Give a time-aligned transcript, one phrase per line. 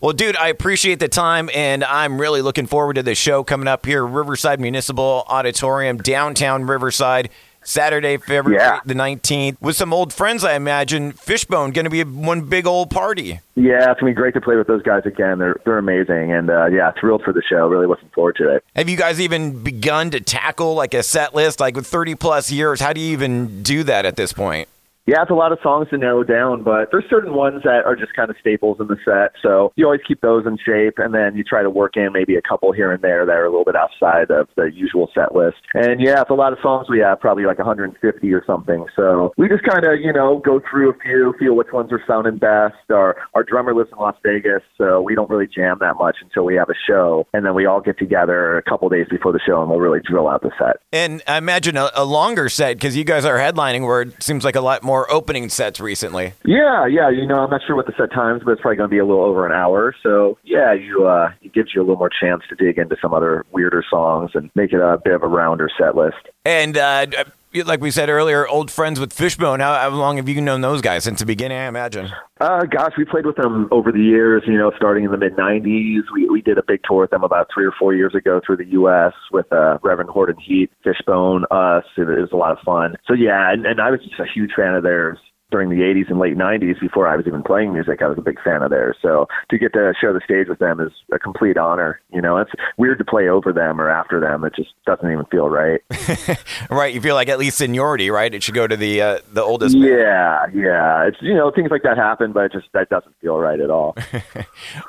[0.00, 3.68] Well, dude, I appreciate the time, and I'm really looking forward to the show coming
[3.68, 7.28] up here, Riverside Municipal Auditorium, downtown Riverside.
[7.62, 8.80] Saturday, February Yeah.
[8.86, 11.12] the 19th, with some old friends, I imagine.
[11.12, 13.40] Fishbone, going to be one big old party.
[13.54, 15.38] Yeah, it's gonna be great to play with those guys again.
[15.38, 17.68] They're they're amazing, and uh, yeah, thrilled for the show.
[17.68, 18.64] Really looking forward to it.
[18.76, 21.60] Have you guys even begun to tackle like a set list?
[21.60, 24.66] Like with 30 plus years, how do you even do that at this point?
[25.10, 27.96] Yeah, it's a lot of songs to narrow down, but there's certain ones that are
[27.96, 29.32] just kind of staples in the set.
[29.42, 32.36] So you always keep those in shape, and then you try to work in maybe
[32.36, 35.34] a couple here and there that are a little bit outside of the usual set
[35.34, 35.56] list.
[35.74, 38.86] And yeah, it's a lot of songs we have, probably like 150 or something.
[38.94, 42.02] So we just kind of, you know, go through a few, feel which ones are
[42.06, 42.78] sounding best.
[42.88, 46.44] Our our drummer lives in Las Vegas, so we don't really jam that much until
[46.44, 49.40] we have a show, and then we all get together a couple days before the
[49.44, 50.76] show, and we'll really drill out the set.
[50.92, 54.44] And I imagine a, a longer set because you guys are headlining where it seems
[54.44, 56.32] like a lot more opening sets recently.
[56.44, 57.08] Yeah, yeah.
[57.10, 58.98] You know, I'm not sure what the set times, but it's probably going to be
[58.98, 59.94] a little over an hour.
[60.02, 63.14] So yeah, you uh, it gives you a little more chance to dig into some
[63.14, 66.16] other weirder songs and make it a bit of a rounder set list.
[66.44, 67.06] And uh,
[67.52, 69.60] like we said earlier, old friends with Fishbone.
[69.60, 71.58] How, how long have you known those guys since the beginning?
[71.58, 72.10] I imagine.
[72.40, 74.42] Uh, gosh, we played with them over the years.
[74.46, 77.24] You know, starting in the mid '90s, we we did a big tour with them
[77.24, 79.12] about three or four years ago through the U.S.
[79.32, 81.84] with uh, Reverend Horton Heat, Fishbone, us.
[81.96, 82.96] It, it was a lot of fun.
[83.06, 85.18] So yeah, and, and I was just a huge fan of theirs
[85.50, 88.02] during the 80s and late 90s before I was even playing music.
[88.02, 88.96] I was a big fan of theirs.
[89.02, 92.00] So to get to share the stage with them is a complete honor.
[92.12, 94.44] You know, it's weird to play over them or after them.
[94.44, 95.80] It just doesn't even feel right.
[96.70, 96.94] right.
[96.94, 98.32] You feel like at least seniority, right?
[98.32, 99.76] It should go to the uh, the oldest.
[99.76, 99.88] man.
[99.88, 101.06] Yeah, yeah.
[101.06, 103.70] It's you know things like that happen, but it just that doesn't feel right at
[103.70, 103.96] all.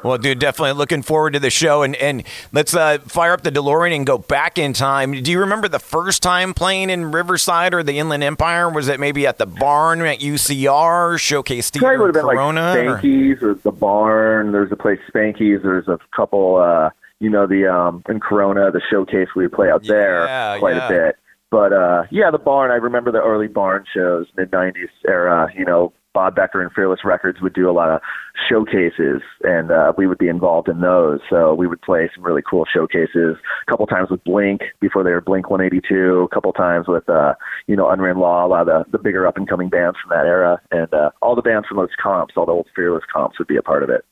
[0.04, 1.84] Well, dude, definitely looking forward to the show.
[1.84, 5.12] And, and let's uh, fire up the DeLorean and go back in time.
[5.12, 8.70] Do you remember the first time playing in Riverside or the Inland Empire?
[8.70, 10.20] Was it maybe at the barn at
[10.56, 12.62] UCR, Showcase Probably Theater would have been Corona?
[12.74, 14.52] like or- Spanky's or the barn.
[14.52, 15.64] There's a place Spanky's.
[15.64, 16.58] There's a couple.
[16.58, 20.26] uh You know the um in Corona, the showcase we would play out there
[20.60, 20.86] quite yeah.
[20.86, 21.16] a bit.
[21.50, 22.72] But uh yeah, the barn.
[22.72, 25.50] I remember the early barn shows, mid '90s era.
[25.56, 28.02] You know, Bob Becker and Fearless Records would do a lot of
[28.50, 31.20] showcases, and uh, we would be involved in those.
[31.30, 33.38] So we would play some really cool showcases.
[33.68, 36.28] A couple times with Blink before they were Blink 182.
[36.32, 37.36] A couple times with uh,
[37.68, 40.16] you know Unwritten Law, a lot of the, the bigger up and coming bands from
[40.16, 43.40] that era, and uh, all the bands from those comps, all the old Fearless comps
[43.40, 44.06] would be a part of it.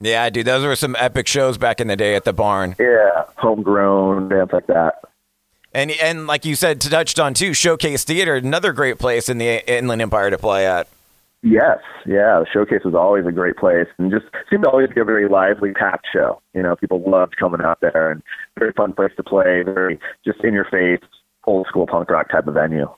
[0.00, 2.76] Yeah, dude, those were some epic shows back in the day at the barn.
[2.78, 5.02] Yeah, homegrown bands like that.
[5.72, 9.70] And and like you said, touched on too, Showcase Theater, another great place in the
[9.70, 10.88] Inland Empire to play at.
[11.48, 12.40] Yes, yeah.
[12.40, 15.28] The showcase was always a great place, and just seemed to always be a very
[15.28, 16.42] lively, packed show.
[16.54, 18.20] You know, people loved coming out there, and
[18.58, 19.62] very fun place to play.
[19.62, 20.98] Very just in your face,
[21.44, 22.88] old school punk rock type of venue.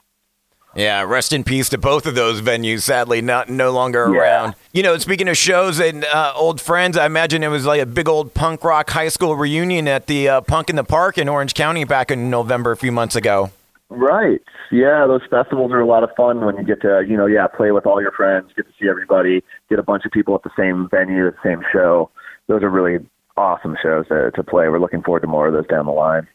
[0.74, 2.82] Yeah, rest in peace to both of those venues.
[2.82, 4.18] Sadly, not no longer Yeah.
[4.20, 4.54] around.
[4.72, 7.86] You know, speaking of shows and uh, old friends, I imagine it was like a
[7.86, 11.28] big old punk rock high school reunion at the uh, Punk in the Park in
[11.28, 13.50] Orange County back in November a few months ago.
[13.90, 14.40] Right.
[14.70, 17.46] Yeah, those festivals are a lot of fun when you get to, you know, yeah,
[17.46, 20.42] play with all your friends, get to see everybody, get a bunch of people at
[20.42, 22.10] the same venue, at the same show.
[22.48, 23.04] Those are really
[23.36, 24.68] awesome shows to, to play.
[24.68, 26.28] We're looking forward to more of those down the line.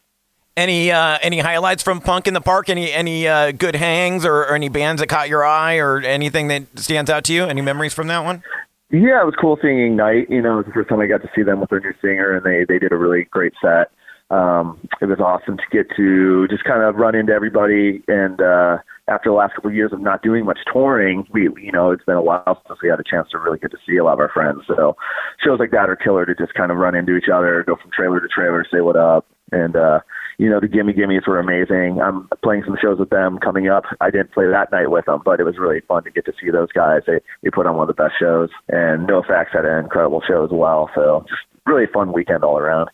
[0.56, 2.70] Any uh, any highlights from Punk in the Park?
[2.70, 6.48] Any any uh, good hangs or, or any bands that caught your eye or anything
[6.50, 7.44] that stands out to you?
[7.44, 8.44] Any memories from that one?
[8.92, 10.30] Yeah, it was cool seeing Ignite.
[10.30, 11.94] You know, it was the first time I got to see them with their new
[12.02, 13.90] singer, and they they did a really great set.
[14.34, 18.02] Um, it was awesome to get to just kind of run into everybody.
[18.08, 18.78] And uh,
[19.08, 22.06] after the last couple of years of not doing much touring, we you know it's
[22.06, 24.14] been a while since we had a chance to really get to see a lot
[24.14, 24.62] of our friends.
[24.66, 24.96] So
[25.44, 27.92] shows like that are killer to just kind of run into each other, go from
[27.92, 30.00] trailer to trailer, say what up, and uh,
[30.40, 32.02] you know the Gimme Gimmes were amazing.
[32.02, 33.84] I'm playing some shows with them coming up.
[34.02, 36.34] I didn't play that night with them, but it was really fun to get to
[36.42, 37.02] see those guys.
[37.06, 40.24] They they put on one of the best shows, and No NoFX had an incredible
[40.26, 40.90] show as well.
[40.96, 42.90] So just really fun weekend all around.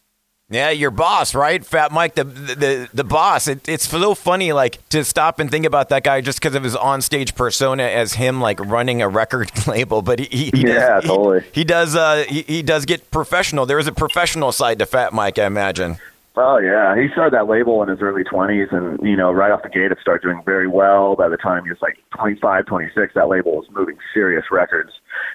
[0.51, 1.63] Yeah, your boss, right?
[1.63, 3.47] Fat Mike, the the the boss.
[3.47, 6.63] It, it's so funny, like to stop and think about that guy just because of
[6.63, 10.01] his onstage persona as him, like running a record label.
[10.01, 11.43] But he, he, he Yeah, does, he- totally.
[11.51, 11.95] He, does.
[11.95, 13.67] Uh, he, he does get professional.
[13.67, 15.97] There is a professional side to Fat Mike, I imagine.
[16.35, 19.61] Oh yeah, he started that label in his early 20s, and you know, right off
[19.61, 21.15] the gate, it started doing very well.
[21.15, 24.91] By the time he was like 25, 26, that label was moving serious records,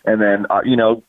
[0.06, 1.02] and then uh, you know,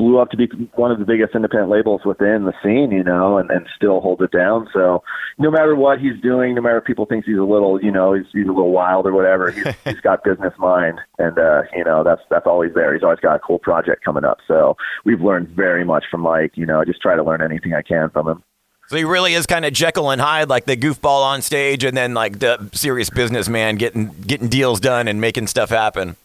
[0.00, 3.36] blew up to be one of the biggest independent labels within the scene, you know,
[3.36, 4.66] and, and still holds it down.
[4.72, 5.02] So
[5.36, 8.14] no matter what he's doing, no matter if people think he's a little, you know,
[8.14, 11.84] he's, he's a little wild or whatever, he's, he's got business mind, and uh, you
[11.84, 12.94] know, that's that's always there.
[12.94, 14.38] He's always got a cool project coming up.
[14.48, 14.74] So
[15.04, 16.52] we've learned very much from Mike.
[16.54, 18.42] You know, I just try to learn anything I can from him.
[18.88, 21.94] So he really is kind of Jekyll and Hyde, like the goofball on stage, and
[21.94, 26.16] then like the serious businessman getting getting deals done and making stuff happen.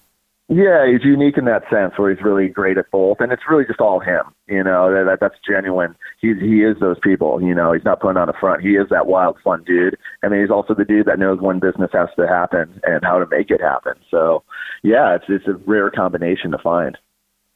[0.48, 3.66] Yeah, he's unique in that sense where he's really great at both, and it's really
[3.66, 4.22] just all him.
[4.48, 5.96] You know, that, that that's genuine.
[6.22, 7.42] He's he is those people.
[7.42, 8.62] You know, he's not putting on a front.
[8.62, 9.98] He is that wild, fun dude.
[10.22, 13.18] I mean, he's also the dude that knows when business has to happen and how
[13.18, 13.94] to make it happen.
[14.12, 14.44] So,
[14.84, 16.96] yeah, it's it's a rare combination to find.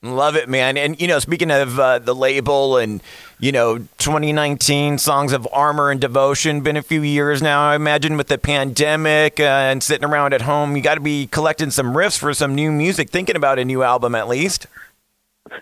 [0.02, 0.78] Love it, man.
[0.78, 3.04] And, you know, speaking of uh, the label and,
[3.38, 8.16] you know, 2019 Songs of Armor and Devotion, been a few years now, I imagine,
[8.16, 10.78] with the pandemic uh, and sitting around at home.
[10.78, 13.84] You got to be collecting some riffs for some new music, thinking about a new
[13.84, 14.68] album at least.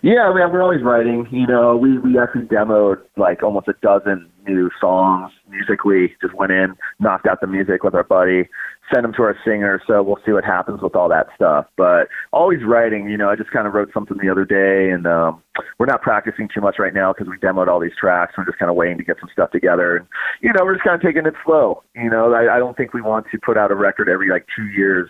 [0.04, 1.26] Yeah, I mean, we're always writing.
[1.32, 6.14] You know, we, we actually demoed like almost a dozen new songs musically.
[6.20, 8.48] Just went in, knocked out the music with our buddy,
[8.92, 9.80] send them to our singer.
[9.86, 11.66] So we'll see what happens with all that stuff.
[11.76, 13.08] But always writing.
[13.08, 15.42] You know, I just kind of wrote something the other day, and um,
[15.78, 18.34] we're not practicing too much right now because we demoed all these tracks.
[18.36, 20.06] We're just kind of waiting to get some stuff together, and
[20.40, 21.82] you know, we're just kind of taking it slow.
[21.94, 24.46] You know, I, I don't think we want to put out a record every like
[24.56, 25.08] two years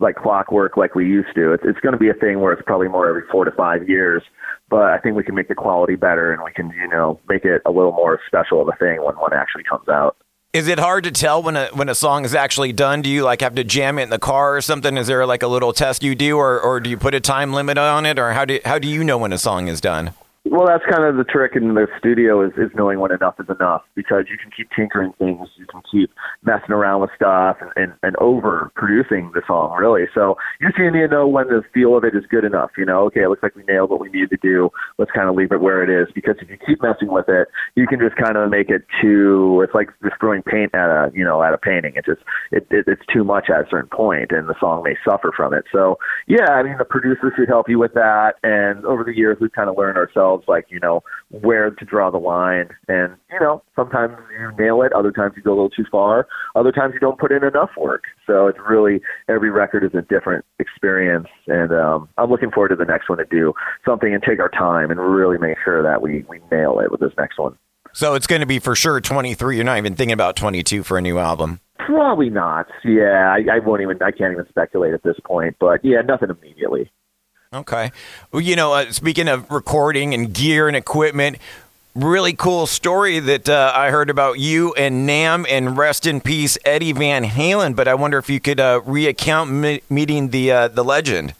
[0.00, 1.52] like clockwork like we used to.
[1.52, 3.88] It's, it's going to be a thing where it's probably more every four to five
[3.88, 4.22] years.
[4.68, 7.44] But I think we can make the quality better and we can, you know, make
[7.44, 10.16] it a little more special of a thing when one actually comes out.
[10.54, 13.02] Is it hard to tell when a when a song is actually done?
[13.02, 14.96] Do you like have to jam it in the car or something?
[14.96, 17.52] Is there like a little test you do, or, or do you put a time
[17.52, 20.14] limit on it, or how do how do you know when a song is done?
[20.46, 23.46] Well, that's kind of the trick in the studio is, is knowing when enough is
[23.48, 26.12] enough because you can keep tinkering things, you can keep
[26.44, 30.04] messing around with stuff and, and, and over producing the song, really.
[30.14, 32.72] So you just need to know when the feel of it is good enough.
[32.76, 34.68] You know, okay, it looks like we nailed what we needed to do.
[34.98, 37.48] Let's kind of leave it where it is because if you keep messing with it,
[37.74, 39.62] you can just kind of make it too.
[39.64, 41.94] It's like just throwing paint at a you know at a painting.
[41.96, 42.20] It just
[42.52, 45.54] it, it it's too much at a certain point, and the song may suffer from
[45.54, 45.64] it.
[45.72, 45.96] So
[46.28, 48.34] yeah, I mean the producer should help you with that.
[48.42, 52.10] And over the years, we've kind of learned ourselves like you know where to draw
[52.10, 55.70] the line and you know sometimes you nail it other times you go a little
[55.70, 56.26] too far
[56.56, 60.02] other times you don't put in enough work so it's really every record is a
[60.02, 63.52] different experience and um i'm looking forward to the next one to do
[63.86, 67.00] something and take our time and really make sure that we we nail it with
[67.00, 67.56] this next one
[67.92, 70.98] so it's going to be for sure 23 you're not even thinking about 22 for
[70.98, 72.66] a new album Probably not.
[72.84, 74.00] Yeah, I, I won't even.
[74.02, 75.56] I can't even speculate at this point.
[75.58, 76.90] But yeah, nothing immediately.
[77.54, 77.92] Okay.
[78.32, 81.38] Well, you know, uh, speaking of recording and gear and equipment,
[81.94, 86.58] really cool story that uh, I heard about you and NAMM and rest in peace
[86.64, 87.76] Eddie Van Halen.
[87.76, 91.34] But I wonder if you could uh, reaccount me- meeting the uh, the legend.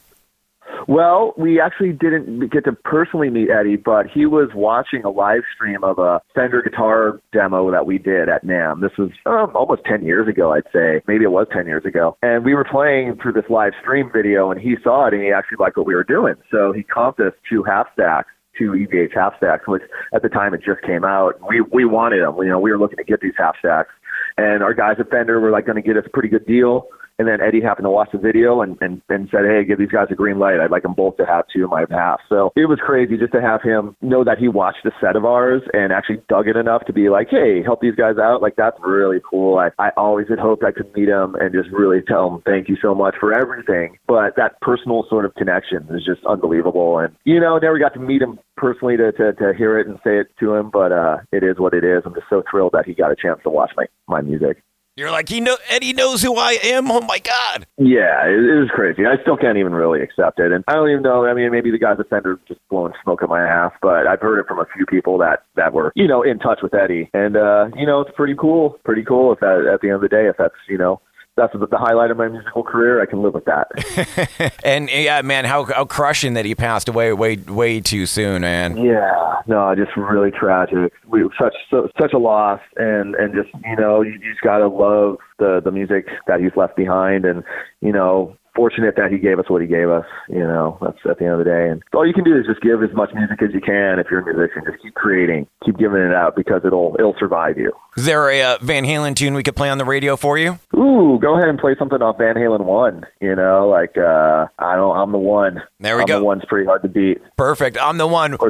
[0.87, 5.43] Well, we actually didn't get to personally meet Eddie, but he was watching a live
[5.55, 8.81] stream of a Fender guitar demo that we did at NAMM.
[8.81, 11.03] This was um, almost 10 years ago, I'd say.
[11.07, 12.17] Maybe it was 10 years ago.
[12.23, 15.33] And we were playing through this live stream video, and he saw it, and he
[15.33, 16.35] actually liked what we were doing.
[16.51, 19.83] So he comped us two half stacks two EVH half stacks, which
[20.15, 21.35] at the time it just came out.
[21.49, 22.37] We we wanted them.
[22.39, 23.91] You know, we were looking to get these half stacks,
[24.37, 26.87] and our guys at Fender were like going to get us a pretty good deal.
[27.19, 29.91] And then Eddie happened to watch the video and, and, and said, Hey, give these
[29.91, 30.61] guys a green light.
[30.61, 32.21] I'd like them both to have two of my half.
[32.29, 35.25] So it was crazy just to have him know that he watched a set of
[35.25, 38.43] ours and actually dug it enough to be like, Hey, help these guys out.
[38.43, 39.59] Like that's really cool.
[39.59, 42.69] I, I always had hoped I could meet him and just really tell him thank
[42.69, 43.97] you so much for everything.
[44.07, 46.99] But that personal sort of connection is just unbelievable.
[46.99, 49.99] And, you know, never got to meet him personally to, to, to hear it and
[50.05, 52.03] say it to him, but uh, it is what it is.
[52.05, 54.63] I'm just so thrilled that he got a chance to watch my, my music.
[54.97, 56.89] You're like, he know Eddie knows who I am.
[56.89, 57.67] Oh my god.
[57.79, 59.03] Yeah, it, it was crazy.
[59.05, 61.27] I still can't even really accept it, and I don't even know.
[61.27, 64.21] I mean, maybe the guy's of Fender just blowing smoke at my ass, but I've
[64.21, 67.11] heard it from a few people that that were you know in touch with Eddie,
[67.13, 68.79] and uh, you know it's pretty cool.
[68.85, 71.01] Pretty cool if that at the end of the day, if that's you know
[71.37, 73.03] that's the the highlight of my musical career.
[73.03, 74.61] I can live with that.
[74.65, 78.77] and yeah, man, how how crushing that he passed away way way too soon, man.
[78.77, 80.93] Yeah, no, just really tragic.
[81.07, 84.69] We such so, such a loss, and and just you know you, you just gotta
[84.69, 87.43] love the the music that he's left behind, and
[87.81, 90.07] you know fortunate that he gave us what he gave us.
[90.29, 91.69] You know, that's at the end of the day.
[91.69, 93.99] And all you can do is just give as much music as you can.
[93.99, 97.59] If you're a musician, just keep creating, keep giving it out because it'll it'll survive
[97.59, 97.73] you.
[97.97, 100.59] Is there a uh, Van Halen tune we could play on the radio for you?
[100.77, 103.07] Ooh, go ahead and play something off Van Halen one.
[103.21, 105.63] You know, like uh, I don't, I'm the one.
[105.79, 106.19] There we I'm go.
[106.19, 107.21] The one's pretty hard to beat.
[107.37, 107.79] Perfect.
[107.81, 108.35] I'm the one.
[108.35, 108.41] Of.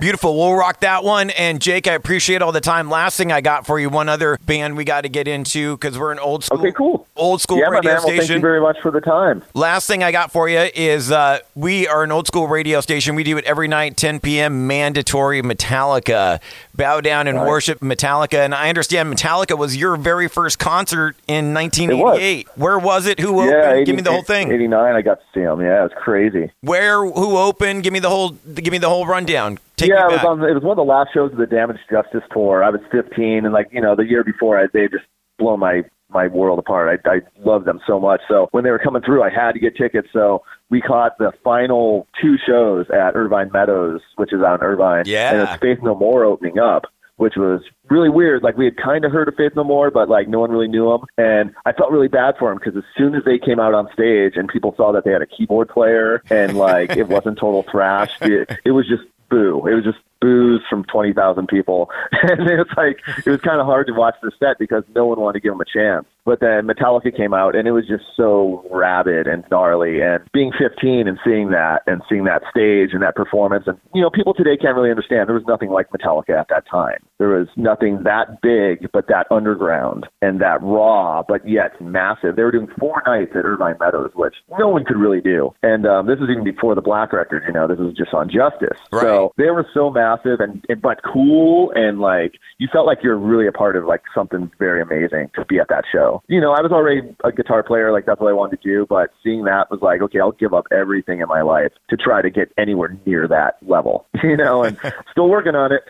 [0.00, 0.36] Beautiful.
[0.38, 1.30] We'll rock that one.
[1.30, 2.88] And Jake, I appreciate all the time.
[2.88, 5.98] Last thing I got for you, one other band we got to get into because
[5.98, 7.94] we're an old school, okay, cool, old school yeah, radio man.
[7.94, 8.18] Well, station.
[8.18, 9.42] thank you very much for the time.
[9.54, 13.16] Last thing I got for you is uh, we are an old school radio station.
[13.16, 14.68] We do it every night, 10 p.m.
[14.68, 16.40] Mandatory Metallica.
[16.76, 17.48] Bow down and Right.
[17.48, 18.38] worship Metallica.
[18.44, 22.48] And I understand Metallica was your very first concert in 1988.
[22.56, 23.20] Where was it?
[23.20, 23.50] Who opened?
[23.50, 24.50] Yeah, 80, Give me the whole thing.
[24.50, 25.60] 89, I got to see them.
[25.60, 26.50] Yeah, it was crazy.
[26.60, 27.04] Where?
[27.04, 27.82] Who opened?
[27.82, 28.30] Give me the whole.
[28.30, 29.58] Give me the whole rundown.
[29.76, 30.42] Take yeah, it was on.
[30.42, 32.64] It was one of the last shows of the Damaged Justice tour.
[32.64, 35.04] I was 15, and like you know, the year before, I, they just
[35.38, 37.00] blown my my world apart.
[37.06, 38.20] I I love them so much.
[38.28, 40.08] So when they were coming through, I had to get tickets.
[40.12, 45.04] So we caught the final two shows at Irvine Meadows, which is out in Irvine.
[45.06, 45.32] Yeah.
[45.32, 46.84] And it's Faith No More opening up,
[47.18, 47.60] which was
[47.90, 48.42] really weird.
[48.42, 50.68] Like we had kind of heard of Faith No More, but like no one really
[50.68, 51.02] knew them.
[51.18, 53.88] And I felt really bad for them because as soon as they came out on
[53.92, 57.64] stage and people saw that they had a keyboard player and like it wasn't total
[57.70, 59.66] thrash, it, it was just boo.
[59.66, 61.90] It was just boos from 20,000 people.
[62.20, 65.06] And it was like, it was kind of hard to watch the set because no
[65.06, 66.06] one wanted to give them a chance.
[66.28, 70.02] But then Metallica came out and it was just so rabid and gnarly.
[70.02, 74.02] And being 15 and seeing that and seeing that stage and that performance, and you
[74.02, 75.26] know, people today can't really understand.
[75.26, 76.98] There was nothing like Metallica at that time.
[77.16, 82.36] There was nothing that big, but that underground and that raw, but yet massive.
[82.36, 85.54] They were doing four nights at Irvine Meadows, which no one could really do.
[85.62, 87.44] And um, this was even before the Black record.
[87.46, 88.78] You know, this was just on Justice.
[88.92, 89.02] Right.
[89.02, 93.16] So they were so massive and, and but cool and like you felt like you're
[93.16, 96.17] really a part of like something very amazing to be at that show.
[96.28, 98.86] You know, I was already a guitar player, like that's what I wanted to do,
[98.88, 102.22] but seeing that was like, okay, I'll give up everything in my life to try
[102.22, 104.06] to get anywhere near that level.
[104.28, 104.76] You know, and
[105.12, 105.84] still working on it.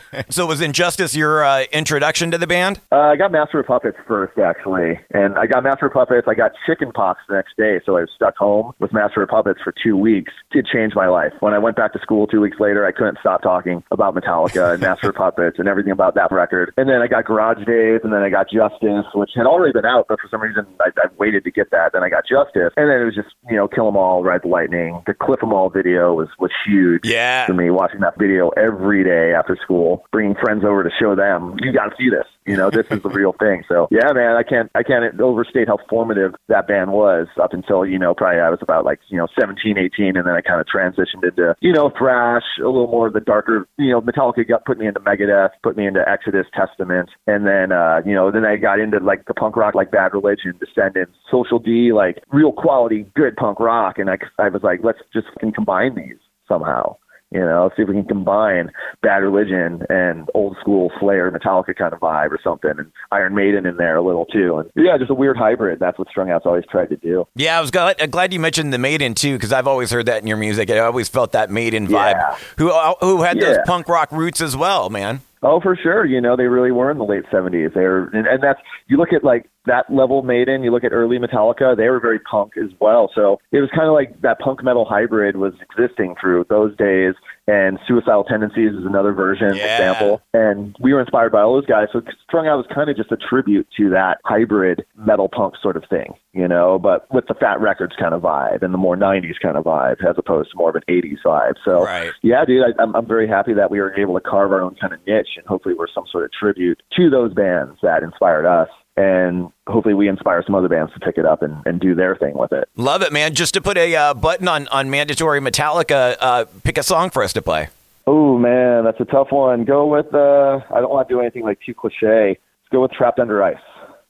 [0.30, 2.80] So was Injustice your uh, introduction to the band?
[2.90, 6.26] Uh, I got Master of Puppets first, actually, and I got Master of Puppets.
[6.28, 9.28] I got chicken pox the next day, so I was stuck home with Master of
[9.28, 10.32] Puppets for two weeks.
[10.52, 11.32] It changed my life.
[11.40, 14.72] When I went back to school two weeks later, I couldn't stop talking about Metallica
[14.74, 16.72] and Master of Puppets and everything about that record.
[16.76, 19.84] And then I got Garage Days, and then I got Justice, which had already been
[19.86, 21.92] out, but for some reason I, I waited to get that.
[21.92, 24.42] Then I got Justice, and then it was just you know Kill 'Em All, Ride
[24.42, 25.02] the Lightning.
[25.06, 27.46] The Cliff 'Em All video was was huge Yeah.
[27.46, 31.56] for me watching that video every day after school, bringing friends over to show them,
[31.60, 32.26] you got to see this.
[32.46, 33.62] You know, this is the real thing.
[33.68, 37.84] So yeah, man, I can't I can't overstate how formative that band was up until
[37.84, 40.60] you know probably I was about like you know 17, 18, and then I kind
[40.60, 43.66] of transitioned into you know thrash, a little more of the darker.
[43.76, 47.70] You know, Metallica got put me into Megadeth, put me into Exodus, Testament, and then
[47.72, 51.12] uh, you know then I got into like the punk rock like Bad Religion, Descendents,
[51.30, 55.28] Social D, like real quality good punk rock, and I I was like let's just
[55.34, 56.96] fucking combine these somehow.
[57.30, 58.70] You know, see if we can combine
[59.02, 63.66] Bad Religion and old school Slayer, Metallica kind of vibe or something, and Iron Maiden
[63.66, 64.56] in there a little too.
[64.56, 65.78] And yeah, just a weird hybrid.
[65.78, 67.26] That's what Strung Out's always tried to do.
[67.34, 70.22] Yeah, I was glad, glad you mentioned the Maiden too, because I've always heard that
[70.22, 70.70] in your music.
[70.70, 72.36] I always felt that Maiden vibe, Yeah.
[72.56, 75.20] who uh, who had those punk rock roots as well, man.
[75.42, 76.04] Oh, for sure.
[76.04, 77.70] You know, they really were in the late seventies.
[77.74, 80.62] They were, and, and that's you look at like that level Maiden.
[80.62, 81.76] You look at early Metallica.
[81.76, 83.10] They were very punk as well.
[83.14, 87.14] So it was kind of like that punk metal hybrid was existing through those days.
[87.46, 89.72] And Suicidal Tendencies is another version Yeah.
[89.72, 90.20] example.
[90.34, 91.88] And we were inspired by all those guys.
[91.92, 95.76] So Strung Out was kind of just a tribute to that hybrid metal punk sort
[95.76, 98.78] of thing, you know, but with the Fat Wreck Chords kind of vibe and the
[98.78, 101.54] more '90s kind of vibe as opposed to more of an '80s vibe.
[101.64, 102.12] So Right.
[102.22, 104.74] yeah, dude, I, I'm, I'm very happy that we were able to carve our own
[104.80, 108.44] kind of niche, and hopefully, we're some sort of tribute to those bands that inspired
[108.46, 108.68] us,
[108.98, 112.16] and hopefully, we inspire some other bands to pick it up and, and do their
[112.16, 112.68] thing with it.
[112.74, 113.32] Love it, man.
[113.32, 117.22] Just to put a uh, button on on mandatory Metallica, uh, pick a song for
[117.22, 117.68] us to play.
[118.08, 119.64] Oh man, that's a tough one.
[119.64, 122.30] Go with uh, I don't want to do anything like too cliche.
[122.30, 123.56] Let's go with Trapped Under Ice.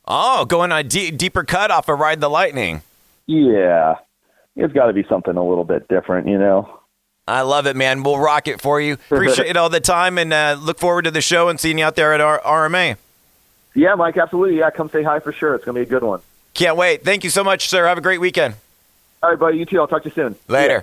[0.07, 2.81] Oh, going on a deeper cut off of Ride the Lightning.
[3.27, 3.97] Yeah,
[4.57, 6.81] it's got to be something a little bit different, you know.
[7.27, 8.03] I love it, man.
[8.03, 8.95] We'll rock it for you.
[9.11, 11.85] Appreciate it all the time, and uh, look forward to the show and seeing you
[11.85, 12.97] out there at our RMA.
[13.79, 14.59] Yeah, Mike, absolutely.
[14.59, 15.55] Yeah, come say hi for sure.
[15.55, 16.21] It's gonna be a good one.
[16.53, 17.05] Can't wait.
[17.05, 17.87] Thank you so much, sir.
[17.87, 18.57] Have a great weekend.
[19.23, 19.59] All right, buddy.
[19.59, 19.79] You too.
[19.79, 20.35] I'll talk to you soon.
[20.49, 20.83] Later.